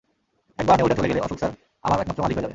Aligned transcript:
একবার 0.59 0.75
নেউলটা 0.77 0.95
চলে 0.95 1.09
গেলে, 1.09 1.21
অশোক 1.21 1.37
স্যার 1.37 1.51
আমার 1.83 1.97
একমাত্র 1.99 2.21
মালিক 2.23 2.35
হয়ে 2.37 2.43
যাবে। 2.43 2.49